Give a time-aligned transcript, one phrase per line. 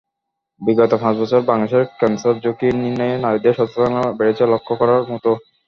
[0.61, 5.29] বিগত পাঁচ বছরে বাংলাদেশে ক্যানসার-ঝুঁকি নির্ণয়ে নারীদের সচেতনতা বেড়েছে লক্ষ করার মতো।